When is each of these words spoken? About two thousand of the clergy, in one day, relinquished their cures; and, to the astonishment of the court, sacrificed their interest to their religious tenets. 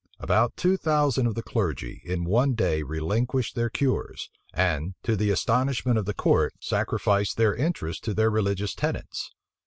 About 0.19 0.57
two 0.57 0.77
thousand 0.77 1.27
of 1.27 1.35
the 1.35 1.43
clergy, 1.43 2.01
in 2.03 2.23
one 2.23 2.55
day, 2.55 2.81
relinquished 2.81 3.53
their 3.53 3.69
cures; 3.69 4.31
and, 4.51 4.95
to 5.03 5.15
the 5.15 5.29
astonishment 5.29 5.99
of 5.99 6.05
the 6.05 6.13
court, 6.15 6.53
sacrificed 6.59 7.37
their 7.37 7.53
interest 7.53 8.03
to 8.05 8.15
their 8.15 8.31
religious 8.31 8.73
tenets. 8.73 9.29